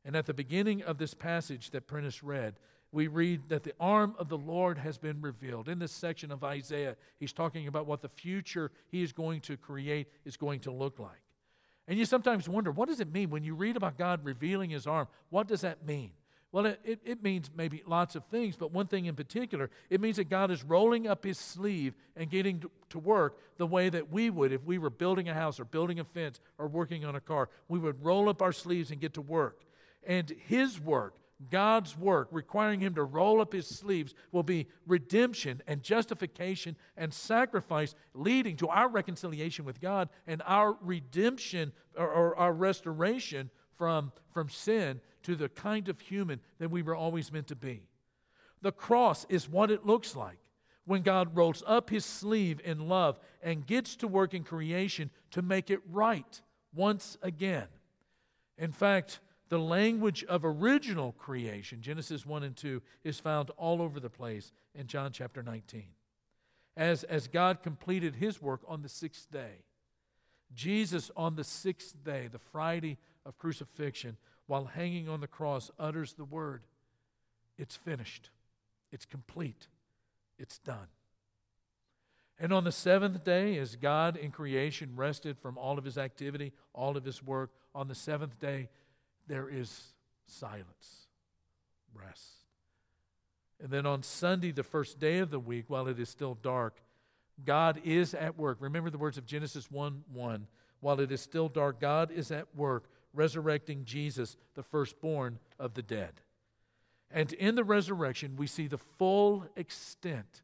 And 0.03 0.15
at 0.15 0.25
the 0.25 0.33
beginning 0.33 0.83
of 0.83 0.97
this 0.97 1.13
passage 1.13 1.71
that 1.71 1.87
Prentice 1.87 2.23
read, 2.23 2.55
we 2.91 3.07
read 3.07 3.49
that 3.49 3.63
the 3.63 3.73
arm 3.79 4.15
of 4.17 4.29
the 4.29 4.37
Lord 4.37 4.77
has 4.77 4.97
been 4.97 5.21
revealed. 5.21 5.67
In 5.67 5.79
this 5.79 5.91
section 5.91 6.31
of 6.31 6.43
Isaiah, 6.43 6.95
he's 7.19 7.33
talking 7.33 7.67
about 7.67 7.85
what 7.85 8.01
the 8.01 8.09
future 8.09 8.71
he 8.87 9.03
is 9.03 9.11
going 9.11 9.41
to 9.41 9.57
create 9.57 10.07
is 10.23 10.37
going 10.37 10.61
to 10.61 10.71
look 10.71 10.97
like. 10.97 11.21
And 11.87 11.99
you 11.99 12.05
sometimes 12.05 12.47
wonder, 12.47 12.71
what 12.71 12.87
does 12.87 12.99
it 12.99 13.11
mean 13.11 13.29
when 13.29 13.43
you 13.43 13.55
read 13.55 13.75
about 13.75 13.97
God 13.97 14.23
revealing 14.23 14.69
his 14.69 14.87
arm? 14.87 15.07
What 15.29 15.47
does 15.47 15.61
that 15.61 15.85
mean? 15.85 16.11
Well, 16.51 16.65
it, 16.65 16.79
it, 16.85 16.99
it, 17.03 17.23
means 17.23 17.49
maybe 17.55 17.83
lots 17.85 18.15
of 18.15 18.23
things, 18.25 18.55
but 18.55 18.71
one 18.71 18.87
thing 18.87 19.05
in 19.05 19.15
particular, 19.15 19.69
it 19.89 19.99
means 19.99 20.15
that 20.15 20.29
God 20.29 20.49
is 20.49 20.63
rolling 20.63 21.05
up 21.05 21.25
his 21.25 21.37
sleeve 21.37 21.93
and 22.15 22.29
getting 22.29 22.63
to, 22.89 22.99
work 22.99 23.37
the 23.57 23.67
way 23.67 23.89
that 23.89 24.11
we 24.11 24.31
would 24.31 24.51
if 24.51 24.63
we 24.63 24.79
were 24.79 24.89
building 24.89 25.29
a 25.29 25.33
house 25.33 25.59
or 25.59 25.65
building 25.65 25.99
a 25.99 26.03
fence 26.03 26.39
or 26.57 26.67
working 26.67 27.05
on 27.05 27.15
a 27.15 27.21
car. 27.21 27.47
We 27.67 27.77
would 27.77 28.03
roll 28.03 28.27
up 28.27 28.41
our 28.41 28.53
sleeves 28.53 28.89
and 28.89 28.99
get 28.99 29.13
to 29.15 29.21
work. 29.21 29.61
And 30.03 30.33
his 30.47 30.79
work, 30.79 31.13
God's 31.51 31.95
work, 31.95 32.29
requiring 32.31 32.79
him 32.79 32.95
to 32.95 33.03
roll 33.03 33.39
up 33.39 33.53
his 33.53 33.67
sleeves, 33.67 34.15
will 34.31 34.41
be 34.41 34.67
redemption 34.87 35.61
and 35.67 35.83
justification 35.83 36.75
and 36.95 37.13
sacrifice, 37.13 37.93
leading 38.15 38.55
to 38.57 38.67
our 38.69 38.89
reconciliation 38.89 39.63
with 39.63 39.79
God 39.79 40.09
and 40.25 40.41
our 40.45 40.77
redemption 40.81 41.71
or, 41.95 42.09
or 42.09 42.35
our 42.37 42.53
restoration 42.53 43.51
from, 43.77 44.11
from 44.33 44.49
sin 44.49 45.01
to 45.27 45.35
the 45.35 45.49
kind 45.49 45.89
of 45.89 45.99
human 45.99 46.39
that 46.57 46.71
we 46.71 46.81
were 46.81 46.95
always 46.95 47.33
meant 47.33 47.47
to 47.47 47.55
be. 47.55 47.81
The 48.61 48.71
cross 48.71 49.25
is 49.27 49.49
what 49.49 49.69
it 49.69 49.85
looks 49.85 50.15
like 50.15 50.37
when 50.85 51.01
God 51.01 51.35
rolls 51.35 51.61
up 51.67 51.89
his 51.89 52.05
sleeve 52.05 52.61
in 52.63 52.87
love 52.87 53.19
and 53.43 53.67
gets 53.67 53.97
to 53.97 54.07
work 54.07 54.33
in 54.33 54.45
creation 54.45 55.09
to 55.31 55.41
make 55.41 55.69
it 55.69 55.81
right 55.91 56.41
once 56.73 57.17
again. 57.21 57.67
In 58.57 58.71
fact, 58.71 59.19
the 59.49 59.59
language 59.59 60.23
of 60.23 60.45
original 60.45 61.11
creation, 61.11 61.81
Genesis 61.81 62.25
1 62.25 62.43
and 62.43 62.55
2, 62.55 62.81
is 63.03 63.19
found 63.19 63.49
all 63.57 63.81
over 63.81 63.99
the 63.99 64.09
place 64.09 64.53
in 64.73 64.87
John 64.87 65.11
chapter 65.11 65.43
19. 65.43 65.83
As, 66.77 67.03
as 67.03 67.27
God 67.27 67.61
completed 67.61 68.15
his 68.15 68.41
work 68.41 68.61
on 68.65 68.81
the 68.81 68.87
sixth 68.87 69.29
day, 69.29 69.65
Jesus 70.53 71.11
on 71.15 71.35
the 71.35 71.43
sixth 71.43 72.03
day, 72.03 72.27
the 72.31 72.39
Friday 72.39 72.97
of 73.25 73.37
crucifixion, 73.37 74.17
while 74.47 74.65
hanging 74.65 75.09
on 75.09 75.19
the 75.19 75.27
cross, 75.27 75.69
utters 75.79 76.13
the 76.13 76.25
word 76.25 76.63
It's 77.57 77.75
finished, 77.75 78.29
it's 78.91 79.05
complete, 79.05 79.67
it's 80.37 80.59
done. 80.59 80.87
And 82.39 82.53
on 82.53 82.63
the 82.63 82.71
seventh 82.71 83.23
day, 83.23 83.57
as 83.57 83.75
God 83.75 84.15
in 84.15 84.31
creation 84.31 84.91
rested 84.95 85.39
from 85.39 85.57
all 85.57 85.79
of 85.79 85.83
his 85.83 85.97
activity, 85.97 86.53
all 86.73 86.95
of 86.95 87.03
his 87.03 87.23
work, 87.23 87.51
on 87.73 87.87
the 87.87 87.95
seventh 87.95 88.39
day, 88.39 88.69
there 89.27 89.49
is 89.49 89.93
silence, 90.27 91.07
rest. 91.95 92.45
And 93.59 93.71
then 93.71 93.87
on 93.87 94.03
Sunday, 94.03 94.51
the 94.51 94.63
first 94.63 94.99
day 94.99 95.17
of 95.17 95.31
the 95.31 95.39
week, 95.39 95.65
while 95.67 95.87
it 95.87 95.99
is 95.99 96.09
still 96.09 96.35
dark, 96.35 96.79
God 97.45 97.81
is 97.83 98.13
at 98.13 98.37
work. 98.37 98.57
Remember 98.59 98.89
the 98.89 98.97
words 98.97 99.17
of 99.17 99.25
Genesis 99.25 99.69
1 99.71 100.03
1. 100.11 100.47
While 100.79 100.99
it 100.99 101.11
is 101.11 101.21
still 101.21 101.49
dark, 101.49 101.79
God 101.79 102.11
is 102.11 102.31
at 102.31 102.55
work 102.55 102.89
resurrecting 103.13 103.83
Jesus, 103.83 104.37
the 104.53 104.63
firstborn 104.63 105.39
of 105.59 105.73
the 105.73 105.81
dead. 105.81 106.21
And 107.11 107.33
in 107.33 107.55
the 107.55 107.63
resurrection, 107.63 108.35
we 108.35 108.47
see 108.47 108.67
the 108.67 108.77
full 108.77 109.45
extent 109.55 110.43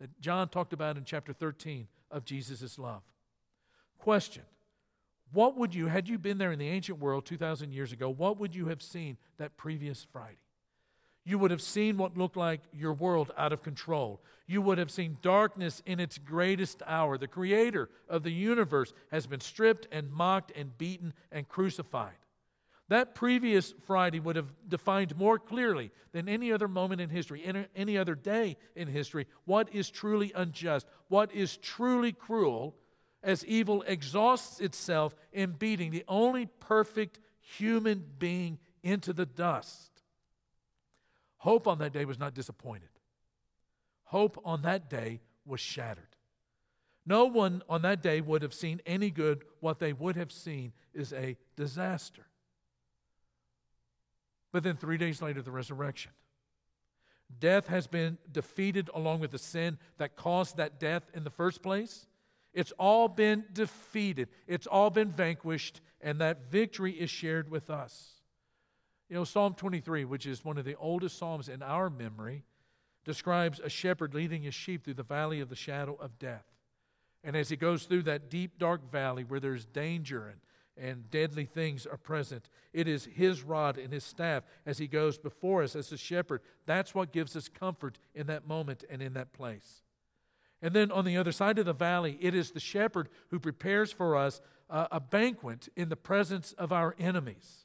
that 0.00 0.20
John 0.20 0.48
talked 0.48 0.72
about 0.72 0.96
in 0.96 1.04
chapter 1.04 1.32
13 1.32 1.88
of 2.10 2.24
Jesus' 2.24 2.78
love. 2.78 3.02
Question 3.98 4.44
What 5.32 5.56
would 5.56 5.74
you, 5.74 5.86
had 5.86 6.08
you 6.08 6.18
been 6.18 6.38
there 6.38 6.52
in 6.52 6.58
the 6.58 6.68
ancient 6.68 6.98
world 6.98 7.26
2,000 7.26 7.72
years 7.72 7.92
ago, 7.92 8.08
what 8.08 8.38
would 8.38 8.54
you 8.54 8.66
have 8.66 8.82
seen 8.82 9.16
that 9.36 9.56
previous 9.56 10.06
Friday? 10.10 10.38
You 11.30 11.38
would 11.38 11.52
have 11.52 11.62
seen 11.62 11.96
what 11.96 12.18
looked 12.18 12.36
like 12.36 12.60
your 12.76 12.92
world 12.92 13.30
out 13.38 13.52
of 13.52 13.62
control. 13.62 14.20
You 14.48 14.60
would 14.62 14.78
have 14.78 14.90
seen 14.90 15.16
darkness 15.22 15.80
in 15.86 16.00
its 16.00 16.18
greatest 16.18 16.82
hour. 16.84 17.16
The 17.16 17.28
creator 17.28 17.88
of 18.08 18.24
the 18.24 18.32
universe 18.32 18.92
has 19.12 19.28
been 19.28 19.38
stripped 19.38 19.86
and 19.92 20.10
mocked 20.10 20.50
and 20.56 20.76
beaten 20.76 21.14
and 21.30 21.48
crucified. 21.48 22.16
That 22.88 23.14
previous 23.14 23.74
Friday 23.86 24.18
would 24.18 24.34
have 24.34 24.52
defined 24.66 25.16
more 25.16 25.38
clearly 25.38 25.92
than 26.10 26.28
any 26.28 26.50
other 26.50 26.66
moment 26.66 27.00
in 27.00 27.10
history, 27.10 27.44
any 27.76 27.96
other 27.96 28.16
day 28.16 28.56
in 28.74 28.88
history, 28.88 29.28
what 29.44 29.72
is 29.72 29.88
truly 29.88 30.32
unjust, 30.34 30.84
what 31.06 31.32
is 31.32 31.58
truly 31.58 32.10
cruel, 32.10 32.74
as 33.22 33.46
evil 33.46 33.82
exhausts 33.82 34.58
itself 34.58 35.14
in 35.32 35.52
beating 35.52 35.92
the 35.92 36.04
only 36.08 36.46
perfect 36.58 37.20
human 37.38 38.04
being 38.18 38.58
into 38.82 39.12
the 39.12 39.26
dust. 39.26 39.89
Hope 41.40 41.66
on 41.66 41.78
that 41.78 41.94
day 41.94 42.04
was 42.04 42.18
not 42.18 42.34
disappointed. 42.34 42.90
Hope 44.04 44.38
on 44.44 44.60
that 44.62 44.90
day 44.90 45.20
was 45.46 45.58
shattered. 45.58 46.16
No 47.06 47.24
one 47.24 47.62
on 47.66 47.80
that 47.80 48.02
day 48.02 48.20
would 48.20 48.42
have 48.42 48.52
seen 48.52 48.82
any 48.84 49.10
good. 49.10 49.42
What 49.60 49.78
they 49.78 49.94
would 49.94 50.16
have 50.16 50.30
seen 50.30 50.74
is 50.92 51.14
a 51.14 51.38
disaster. 51.56 52.26
But 54.52 54.64
then 54.64 54.76
three 54.76 54.98
days 54.98 55.22
later, 55.22 55.40
the 55.40 55.50
resurrection. 55.50 56.12
Death 57.38 57.68
has 57.68 57.86
been 57.86 58.18
defeated 58.30 58.90
along 58.92 59.20
with 59.20 59.30
the 59.30 59.38
sin 59.38 59.78
that 59.96 60.16
caused 60.16 60.58
that 60.58 60.78
death 60.78 61.04
in 61.14 61.24
the 61.24 61.30
first 61.30 61.62
place. 61.62 62.06
It's 62.52 62.72
all 62.72 63.08
been 63.08 63.44
defeated, 63.50 64.28
it's 64.46 64.66
all 64.66 64.90
been 64.90 65.10
vanquished, 65.10 65.80
and 66.02 66.20
that 66.20 66.50
victory 66.50 66.92
is 66.92 67.08
shared 67.08 67.50
with 67.50 67.70
us. 67.70 68.19
You 69.10 69.16
know, 69.16 69.24
Psalm 69.24 69.54
23, 69.54 70.04
which 70.04 70.24
is 70.24 70.44
one 70.44 70.56
of 70.56 70.64
the 70.64 70.76
oldest 70.76 71.18
Psalms 71.18 71.48
in 71.48 71.62
our 71.62 71.90
memory, 71.90 72.44
describes 73.04 73.58
a 73.58 73.68
shepherd 73.68 74.14
leading 74.14 74.42
his 74.42 74.54
sheep 74.54 74.84
through 74.84 74.94
the 74.94 75.02
valley 75.02 75.40
of 75.40 75.48
the 75.48 75.56
shadow 75.56 75.98
of 76.00 76.16
death. 76.20 76.44
And 77.24 77.34
as 77.34 77.48
he 77.48 77.56
goes 77.56 77.84
through 77.84 78.04
that 78.04 78.30
deep, 78.30 78.56
dark 78.56 78.88
valley 78.88 79.24
where 79.24 79.40
there's 79.40 79.66
danger 79.66 80.28
and, 80.28 80.40
and 80.76 81.10
deadly 81.10 81.44
things 81.44 81.86
are 81.86 81.96
present, 81.96 82.48
it 82.72 82.86
is 82.86 83.06
his 83.06 83.42
rod 83.42 83.78
and 83.78 83.92
his 83.92 84.04
staff 84.04 84.44
as 84.64 84.78
he 84.78 84.86
goes 84.86 85.18
before 85.18 85.64
us 85.64 85.74
as 85.74 85.90
a 85.90 85.96
shepherd. 85.96 86.40
That's 86.66 86.94
what 86.94 87.12
gives 87.12 87.34
us 87.34 87.48
comfort 87.48 87.98
in 88.14 88.28
that 88.28 88.46
moment 88.46 88.84
and 88.88 89.02
in 89.02 89.14
that 89.14 89.32
place. 89.32 89.82
And 90.62 90.72
then 90.72 90.92
on 90.92 91.04
the 91.04 91.16
other 91.16 91.32
side 91.32 91.58
of 91.58 91.66
the 91.66 91.72
valley, 91.72 92.16
it 92.20 92.32
is 92.32 92.52
the 92.52 92.60
shepherd 92.60 93.08
who 93.30 93.40
prepares 93.40 93.90
for 93.90 94.14
us 94.14 94.40
a, 94.68 94.86
a 94.92 95.00
banquet 95.00 95.68
in 95.74 95.88
the 95.88 95.96
presence 95.96 96.52
of 96.52 96.70
our 96.70 96.94
enemies. 96.96 97.64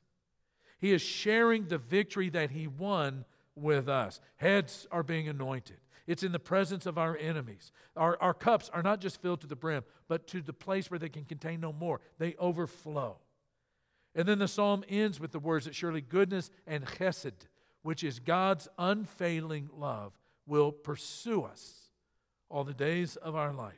He 0.77 0.91
is 0.91 1.01
sharing 1.01 1.67
the 1.67 1.77
victory 1.77 2.29
that 2.29 2.51
he 2.51 2.67
won 2.67 3.25
with 3.55 3.87
us. 3.87 4.19
Heads 4.37 4.87
are 4.91 5.03
being 5.03 5.27
anointed. 5.27 5.77
It's 6.07 6.23
in 6.23 6.31
the 6.31 6.39
presence 6.39 6.85
of 6.85 6.97
our 6.97 7.17
enemies. 7.17 7.71
Our, 7.95 8.17
our 8.21 8.33
cups 8.33 8.69
are 8.73 8.83
not 8.83 8.99
just 8.99 9.21
filled 9.21 9.41
to 9.41 9.47
the 9.47 9.55
brim, 9.55 9.83
but 10.07 10.27
to 10.27 10.41
the 10.41 10.53
place 10.53 10.91
where 10.91 10.99
they 10.99 11.09
can 11.09 11.25
contain 11.25 11.61
no 11.61 11.73
more. 11.73 11.99
They 12.19 12.35
overflow. 12.37 13.17
And 14.13 14.27
then 14.27 14.39
the 14.39 14.47
psalm 14.47 14.83
ends 14.87 15.19
with 15.19 15.31
the 15.31 15.39
words 15.39 15.65
that 15.65 15.75
surely 15.75 16.01
goodness 16.01 16.51
and 16.67 16.85
chesed, 16.85 17.47
which 17.81 18.03
is 18.03 18.19
God's 18.19 18.67
unfailing 18.77 19.69
love, 19.75 20.13
will 20.45 20.71
pursue 20.71 21.43
us 21.43 21.89
all 22.49 22.63
the 22.63 22.73
days 22.73 23.15
of 23.15 23.35
our 23.35 23.51
life. 23.51 23.73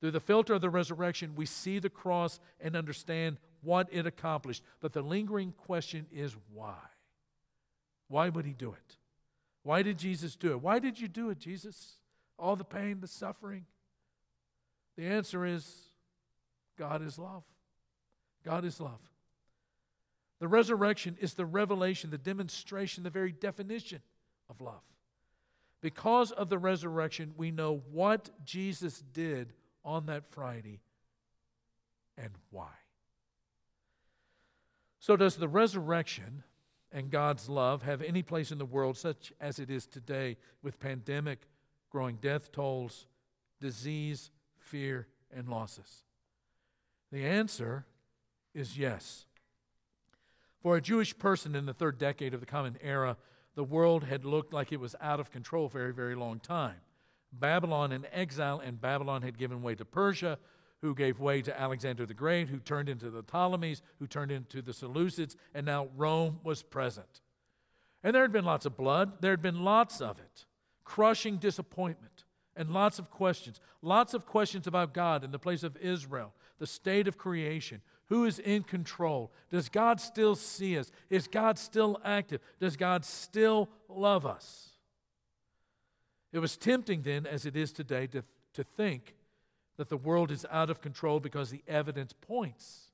Through 0.00 0.10
the 0.10 0.20
filter 0.20 0.54
of 0.54 0.60
the 0.60 0.70
resurrection, 0.70 1.34
we 1.36 1.46
see 1.46 1.78
the 1.78 1.88
cross 1.88 2.40
and 2.60 2.76
understand 2.76 3.38
what 3.66 3.88
it 3.90 4.06
accomplished. 4.06 4.62
But 4.80 4.92
the 4.92 5.02
lingering 5.02 5.52
question 5.52 6.06
is 6.12 6.34
why? 6.54 6.78
Why 8.08 8.28
would 8.28 8.46
he 8.46 8.54
do 8.54 8.72
it? 8.72 8.96
Why 9.64 9.82
did 9.82 9.98
Jesus 9.98 10.36
do 10.36 10.52
it? 10.52 10.62
Why 10.62 10.78
did 10.78 11.00
you 11.00 11.08
do 11.08 11.30
it, 11.30 11.38
Jesus? 11.38 11.98
All 12.38 12.54
the 12.54 12.64
pain, 12.64 13.00
the 13.00 13.08
suffering? 13.08 13.66
The 14.96 15.06
answer 15.06 15.44
is 15.44 15.68
God 16.78 17.02
is 17.02 17.18
love. 17.18 17.42
God 18.44 18.64
is 18.64 18.80
love. 18.80 19.00
The 20.38 20.46
resurrection 20.48 21.16
is 21.20 21.34
the 21.34 21.46
revelation, 21.46 22.10
the 22.10 22.18
demonstration, 22.18 23.02
the 23.02 23.10
very 23.10 23.32
definition 23.32 24.00
of 24.48 24.60
love. 24.60 24.82
Because 25.80 26.30
of 26.30 26.48
the 26.48 26.58
resurrection, 26.58 27.34
we 27.36 27.50
know 27.50 27.82
what 27.90 28.30
Jesus 28.44 29.02
did 29.12 29.52
on 29.84 30.06
that 30.06 30.30
Friday 30.30 30.80
and 32.16 32.30
why. 32.50 32.70
So, 35.06 35.16
does 35.16 35.36
the 35.36 35.46
resurrection 35.46 36.42
and 36.90 37.12
God's 37.12 37.48
love 37.48 37.82
have 37.82 38.02
any 38.02 38.24
place 38.24 38.50
in 38.50 38.58
the 38.58 38.64
world 38.64 38.96
such 38.96 39.32
as 39.40 39.60
it 39.60 39.70
is 39.70 39.86
today 39.86 40.36
with 40.64 40.80
pandemic, 40.80 41.46
growing 41.90 42.16
death 42.16 42.50
tolls, 42.50 43.06
disease, 43.60 44.32
fear, 44.58 45.06
and 45.32 45.48
losses? 45.48 46.02
The 47.12 47.24
answer 47.24 47.86
is 48.52 48.76
yes. 48.76 49.26
For 50.60 50.76
a 50.76 50.82
Jewish 50.82 51.16
person 51.16 51.54
in 51.54 51.66
the 51.66 51.72
third 51.72 51.98
decade 51.98 52.34
of 52.34 52.40
the 52.40 52.46
Common 52.46 52.76
Era, 52.82 53.16
the 53.54 53.62
world 53.62 54.02
had 54.02 54.24
looked 54.24 54.52
like 54.52 54.72
it 54.72 54.80
was 54.80 54.96
out 55.00 55.20
of 55.20 55.30
control 55.30 55.68
for 55.68 55.78
a 55.78 55.82
very, 55.82 55.94
very 55.94 56.14
long 56.16 56.40
time. 56.40 56.80
Babylon 57.32 57.92
in 57.92 58.06
exile, 58.12 58.58
and 58.58 58.80
Babylon 58.80 59.22
had 59.22 59.38
given 59.38 59.62
way 59.62 59.76
to 59.76 59.84
Persia, 59.84 60.36
who 60.82 60.94
gave 60.94 61.18
way 61.18 61.42
to 61.42 61.60
Alexander 61.60 62.06
the 62.06 62.14
Great, 62.14 62.48
who 62.48 62.58
turned 62.58 62.88
into 62.88 63.10
the 63.10 63.22
Ptolemies, 63.22 63.82
who 63.98 64.06
turned 64.06 64.30
into 64.30 64.62
the 64.62 64.72
Seleucids, 64.72 65.36
and 65.54 65.66
now 65.66 65.88
Rome 65.96 66.40
was 66.44 66.62
present. 66.62 67.22
And 68.02 68.14
there 68.14 68.22
had 68.22 68.32
been 68.32 68.44
lots 68.44 68.66
of 68.66 68.76
blood, 68.76 69.20
there 69.20 69.32
had 69.32 69.42
been 69.42 69.64
lots 69.64 70.00
of 70.00 70.18
it, 70.18 70.44
crushing 70.84 71.38
disappointment, 71.38 72.24
and 72.54 72.70
lots 72.70 72.98
of 72.98 73.10
questions. 73.10 73.60
Lots 73.82 74.14
of 74.14 74.26
questions 74.26 74.66
about 74.66 74.94
God 74.94 75.24
in 75.24 75.30
the 75.30 75.38
place 75.38 75.62
of 75.62 75.76
Israel, 75.78 76.32
the 76.58 76.66
state 76.66 77.08
of 77.08 77.18
creation. 77.18 77.80
Who 78.06 78.24
is 78.24 78.38
in 78.38 78.62
control? 78.62 79.32
Does 79.50 79.68
God 79.68 80.00
still 80.00 80.36
see 80.36 80.78
us? 80.78 80.92
Is 81.10 81.26
God 81.26 81.58
still 81.58 82.00
active? 82.04 82.40
Does 82.60 82.76
God 82.76 83.04
still 83.04 83.68
love 83.88 84.24
us? 84.24 84.70
It 86.32 86.38
was 86.38 86.56
tempting 86.56 87.02
then, 87.02 87.26
as 87.26 87.46
it 87.46 87.56
is 87.56 87.72
today, 87.72 88.06
to, 88.08 88.22
to 88.54 88.62
think 88.62 89.14
that 89.76 89.88
the 89.88 89.96
world 89.96 90.30
is 90.30 90.46
out 90.50 90.70
of 90.70 90.80
control 90.80 91.20
because 91.20 91.50
the 91.50 91.62
evidence 91.68 92.12
points 92.12 92.90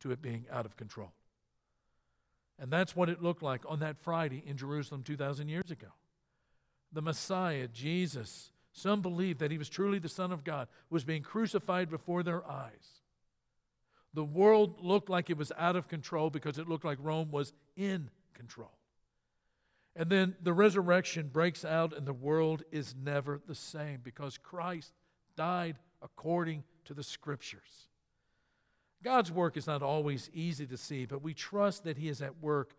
to 0.00 0.10
it 0.10 0.22
being 0.22 0.46
out 0.50 0.64
of 0.64 0.76
control. 0.76 1.12
And 2.58 2.70
that's 2.70 2.94
what 2.94 3.08
it 3.08 3.22
looked 3.22 3.42
like 3.42 3.62
on 3.68 3.80
that 3.80 3.98
Friday 3.98 4.42
in 4.46 4.56
Jerusalem 4.56 5.02
2,000 5.02 5.48
years 5.48 5.70
ago. 5.70 5.88
The 6.92 7.02
Messiah, 7.02 7.68
Jesus, 7.68 8.50
some 8.72 9.00
believed 9.00 9.40
that 9.40 9.50
he 9.50 9.58
was 9.58 9.68
truly 9.68 9.98
the 9.98 10.08
Son 10.08 10.32
of 10.32 10.44
God, 10.44 10.68
was 10.90 11.04
being 11.04 11.22
crucified 11.22 11.90
before 11.90 12.22
their 12.22 12.48
eyes. 12.48 13.00
The 14.12 14.24
world 14.24 14.82
looked 14.82 15.08
like 15.08 15.30
it 15.30 15.38
was 15.38 15.52
out 15.56 15.76
of 15.76 15.88
control 15.88 16.30
because 16.30 16.58
it 16.58 16.68
looked 16.68 16.84
like 16.84 16.98
Rome 17.00 17.30
was 17.30 17.52
in 17.76 18.10
control. 18.34 18.72
And 19.96 20.10
then 20.10 20.34
the 20.42 20.52
resurrection 20.52 21.28
breaks 21.32 21.64
out, 21.64 21.96
and 21.96 22.06
the 22.06 22.12
world 22.12 22.62
is 22.70 22.94
never 23.00 23.40
the 23.46 23.54
same 23.54 24.00
because 24.02 24.38
Christ 24.38 24.92
died 25.36 25.76
according 26.02 26.64
to 26.84 26.94
the 26.94 27.02
scriptures. 27.02 27.88
God's 29.02 29.32
work 29.32 29.56
is 29.56 29.66
not 29.66 29.82
always 29.82 30.30
easy 30.34 30.66
to 30.66 30.76
see, 30.76 31.06
but 31.06 31.22
we 31.22 31.34
trust 31.34 31.84
that 31.84 31.96
He 31.96 32.08
is 32.08 32.20
at 32.20 32.42
work 32.42 32.74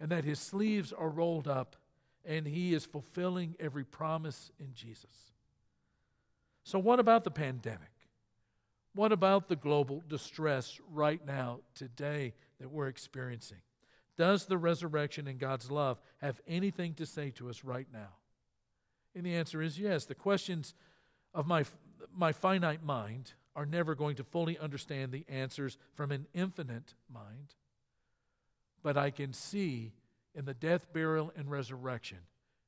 and 0.00 0.10
that 0.10 0.24
His 0.24 0.40
sleeves 0.40 0.92
are 0.92 1.08
rolled 1.08 1.46
up 1.46 1.76
and 2.24 2.46
He 2.46 2.74
is 2.74 2.84
fulfilling 2.84 3.54
every 3.60 3.84
promise 3.84 4.50
in 4.58 4.74
Jesus. 4.74 5.32
So, 6.64 6.78
what 6.78 7.00
about 7.00 7.24
the 7.24 7.30
pandemic? 7.30 7.88
What 8.94 9.12
about 9.12 9.48
the 9.48 9.56
global 9.56 10.02
distress 10.06 10.78
right 10.90 11.24
now, 11.24 11.60
today, 11.74 12.34
that 12.60 12.70
we're 12.70 12.88
experiencing? 12.88 13.62
Does 14.18 14.44
the 14.46 14.58
resurrection 14.58 15.26
and 15.26 15.38
God's 15.38 15.70
love 15.70 15.98
have 16.20 16.40
anything 16.46 16.94
to 16.94 17.06
say 17.06 17.30
to 17.32 17.48
us 17.48 17.64
right 17.64 17.86
now? 17.92 18.10
And 19.14 19.24
the 19.24 19.34
answer 19.34 19.62
is 19.62 19.78
yes. 19.78 20.04
The 20.04 20.14
questions 20.14 20.74
of 21.34 21.46
my, 21.46 21.64
my 22.14 22.32
finite 22.32 22.82
mind 22.82 23.32
are 23.54 23.66
never 23.66 23.94
going 23.94 24.16
to 24.16 24.24
fully 24.24 24.58
understand 24.58 25.12
the 25.12 25.24
answers 25.28 25.78
from 25.94 26.10
an 26.10 26.26
infinite 26.32 26.94
mind. 27.12 27.54
But 28.82 28.96
I 28.96 29.10
can 29.10 29.32
see 29.32 29.92
in 30.34 30.44
the 30.44 30.54
death, 30.54 30.92
burial, 30.92 31.32
and 31.36 31.50
resurrection 31.50 32.18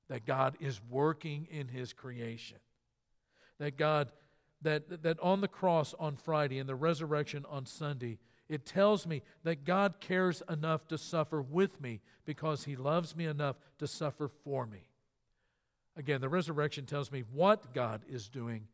that 0.09 0.27
God 0.27 0.57
is 0.61 0.81
working 0.91 1.49
in 1.51 1.69
his 1.69 1.93
creation. 1.93 2.59
That 3.59 3.77
God, 3.77 4.13
that, 4.63 5.03
that 5.03 5.19
on 5.21 5.41
the 5.41 5.49
cross 5.49 5.95
on 5.99 6.17
Friday 6.17 6.59
and 6.59 6.69
the 6.69 6.75
resurrection 6.75 7.45
on 7.49 7.65
Sunday, 7.67 8.19
it 8.49 8.67
tells 8.67 9.07
me 9.07 9.23
that 9.43 9.65
God 9.65 10.01
cares 10.01 10.43
enough 10.51 10.87
to 10.89 10.99
suffer 10.99 11.41
with 11.41 11.81
me 11.81 12.01
because 12.27 12.65
he 12.65 12.77
loves 12.77 13.17
me 13.17 13.25
enough 13.25 13.57
to 13.79 13.87
suffer 13.87 14.29
for 14.29 14.67
me. 14.67 14.89
Again, 15.97 16.21
the 16.21 16.29
resurrection 16.29 16.85
tells 16.85 17.11
me 17.11 17.25
what 17.33 17.73
God 17.73 18.03
is 18.09 18.29
doing 18.29 18.67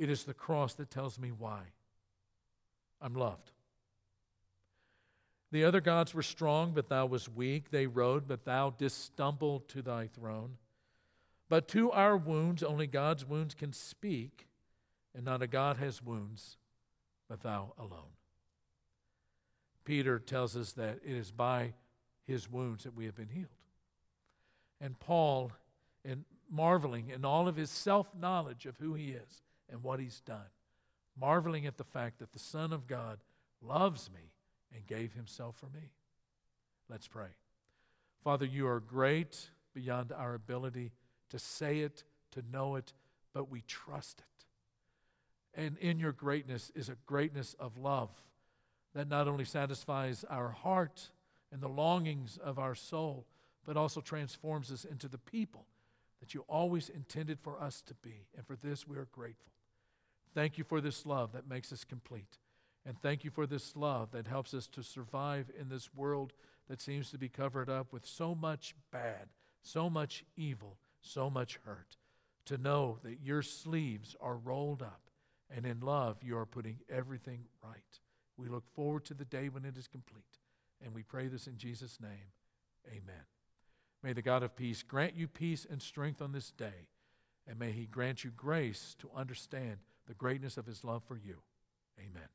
it 0.00 0.08
is 0.08 0.24
the 0.24 0.32
cross 0.32 0.72
that 0.74 0.90
tells 0.90 1.18
me 1.18 1.30
why. 1.30 1.60
I'm 3.02 3.14
loved. 3.14 3.52
The 5.52 5.64
other 5.64 5.82
gods 5.82 6.14
were 6.14 6.22
strong, 6.22 6.72
but 6.72 6.88
thou 6.88 7.04
was 7.04 7.28
weak. 7.28 7.70
They 7.70 7.86
rode, 7.86 8.26
but 8.26 8.46
thou 8.46 8.70
didst 8.70 9.04
stumble 9.04 9.60
to 9.68 9.82
thy 9.82 10.06
throne. 10.06 10.56
But 11.50 11.68
to 11.68 11.90
our 11.90 12.16
wounds, 12.16 12.62
only 12.62 12.86
God's 12.86 13.26
wounds 13.26 13.54
can 13.54 13.74
speak, 13.74 14.46
and 15.14 15.22
not 15.22 15.42
a 15.42 15.46
God 15.46 15.76
has 15.76 16.02
wounds, 16.02 16.56
but 17.28 17.42
thou 17.42 17.74
alone. 17.78 18.14
Peter 19.84 20.18
tells 20.18 20.56
us 20.56 20.72
that 20.72 21.00
it 21.04 21.14
is 21.14 21.30
by 21.30 21.74
his 22.26 22.50
wounds 22.50 22.84
that 22.84 22.96
we 22.96 23.04
have 23.04 23.16
been 23.16 23.28
healed. 23.28 23.48
And 24.80 24.98
Paul, 24.98 25.52
in 26.06 26.24
marveling 26.50 27.10
in 27.10 27.26
all 27.26 27.48
of 27.48 27.56
his 27.56 27.68
self 27.68 28.14
knowledge 28.18 28.64
of 28.64 28.78
who 28.78 28.94
he 28.94 29.10
is, 29.10 29.42
and 29.70 29.82
what 29.82 30.00
he's 30.00 30.20
done, 30.20 30.50
marveling 31.18 31.66
at 31.66 31.76
the 31.76 31.84
fact 31.84 32.18
that 32.18 32.32
the 32.32 32.38
Son 32.38 32.72
of 32.72 32.86
God 32.86 33.18
loves 33.62 34.10
me 34.12 34.32
and 34.74 34.86
gave 34.86 35.12
himself 35.12 35.56
for 35.56 35.66
me. 35.66 35.90
Let's 36.88 37.08
pray. 37.08 37.28
Father, 38.22 38.44
you 38.44 38.66
are 38.66 38.80
great 38.80 39.50
beyond 39.74 40.12
our 40.12 40.34
ability 40.34 40.92
to 41.30 41.38
say 41.38 41.80
it, 41.80 42.04
to 42.32 42.42
know 42.52 42.76
it, 42.76 42.92
but 43.32 43.50
we 43.50 43.62
trust 43.62 44.20
it. 44.20 45.60
And 45.60 45.76
in 45.78 45.98
your 45.98 46.12
greatness 46.12 46.70
is 46.74 46.88
a 46.88 46.96
greatness 47.06 47.54
of 47.58 47.76
love 47.76 48.10
that 48.94 49.08
not 49.08 49.28
only 49.28 49.44
satisfies 49.44 50.24
our 50.28 50.50
heart 50.50 51.10
and 51.52 51.60
the 51.60 51.68
longings 51.68 52.38
of 52.42 52.58
our 52.58 52.74
soul, 52.74 53.26
but 53.64 53.76
also 53.76 54.00
transforms 54.00 54.70
us 54.72 54.84
into 54.84 55.08
the 55.08 55.18
people 55.18 55.66
that 56.20 56.34
you 56.34 56.44
always 56.48 56.88
intended 56.88 57.38
for 57.40 57.60
us 57.60 57.82
to 57.82 57.94
be. 57.94 58.26
And 58.36 58.46
for 58.46 58.56
this, 58.56 58.86
we 58.86 58.96
are 58.96 59.08
grateful. 59.12 59.52
Thank 60.34 60.58
you 60.58 60.64
for 60.64 60.80
this 60.80 61.04
love 61.04 61.32
that 61.32 61.48
makes 61.48 61.72
us 61.72 61.84
complete. 61.84 62.38
And 62.86 63.00
thank 63.00 63.24
you 63.24 63.30
for 63.30 63.46
this 63.46 63.76
love 63.76 64.12
that 64.12 64.26
helps 64.26 64.54
us 64.54 64.66
to 64.68 64.82
survive 64.82 65.50
in 65.58 65.68
this 65.68 65.94
world 65.94 66.32
that 66.68 66.80
seems 66.80 67.10
to 67.10 67.18
be 67.18 67.28
covered 67.28 67.68
up 67.68 67.92
with 67.92 68.06
so 68.06 68.34
much 68.34 68.74
bad, 68.90 69.28
so 69.62 69.90
much 69.90 70.24
evil, 70.36 70.76
so 71.02 71.28
much 71.28 71.58
hurt. 71.64 71.96
To 72.46 72.56
know 72.56 72.98
that 73.02 73.20
your 73.22 73.42
sleeves 73.42 74.16
are 74.20 74.36
rolled 74.36 74.82
up 74.82 75.02
and 75.54 75.66
in 75.66 75.80
love 75.80 76.18
you 76.22 76.36
are 76.38 76.46
putting 76.46 76.78
everything 76.88 77.44
right. 77.62 78.00
We 78.36 78.48
look 78.48 78.64
forward 78.74 79.04
to 79.06 79.14
the 79.14 79.24
day 79.24 79.48
when 79.48 79.64
it 79.64 79.76
is 79.76 79.88
complete. 79.88 80.38
And 80.82 80.94
we 80.94 81.02
pray 81.02 81.28
this 81.28 81.46
in 81.46 81.58
Jesus' 81.58 81.98
name. 82.00 82.32
Amen. 82.88 83.26
May 84.02 84.14
the 84.14 84.22
God 84.22 84.42
of 84.42 84.56
peace 84.56 84.82
grant 84.82 85.14
you 85.14 85.28
peace 85.28 85.66
and 85.68 85.82
strength 85.82 86.22
on 86.22 86.32
this 86.32 86.50
day. 86.50 86.88
And 87.46 87.58
may 87.58 87.72
he 87.72 87.84
grant 87.84 88.24
you 88.24 88.30
grace 88.30 88.96
to 89.00 89.10
understand 89.14 89.78
the 90.10 90.14
greatness 90.14 90.56
of 90.56 90.66
his 90.66 90.82
love 90.82 91.04
for 91.06 91.16
you. 91.16 91.36
Amen. 91.96 92.26